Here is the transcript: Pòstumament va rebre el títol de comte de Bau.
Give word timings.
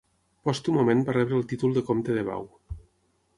Pòstumament 0.47 1.03
va 1.09 1.15
rebre 1.17 1.37
el 1.41 1.45
títol 1.51 1.77
de 1.77 1.85
comte 1.91 2.17
de 2.17 2.25
Bau. 2.31 2.49